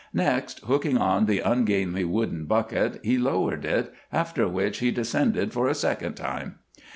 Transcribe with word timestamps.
Next, 0.15 0.61
hooking 0.61 0.97
on 0.97 1.27
the 1.27 1.41
ungainly 1.41 2.03
wooden 2.05 2.45
bucket, 2.45 2.99
he 3.03 3.19
lowered 3.19 3.65
it, 3.65 3.93
after 4.11 4.47
which 4.47 4.79
he 4.79 4.89
descended 4.89 5.53
for 5.53 5.67
a 5.67 5.75
second 5.75 6.15
time. 6.15 6.55